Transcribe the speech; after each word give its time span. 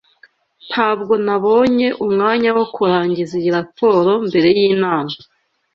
Ntabwo 0.69 1.13
nabonye 1.25 1.87
umwanya 2.05 2.49
wo 2.57 2.65
kurangiza 2.75 3.33
iyi 3.39 3.49
raporo 3.57 4.11
mbere 4.27 4.47
yinama. 4.57 5.15